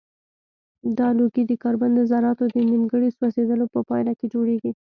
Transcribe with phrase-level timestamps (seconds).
[0.97, 4.71] دا لوګی د کاربن د ذراتو د نیمګړي سوځیدلو په پایله کې جوړیږي.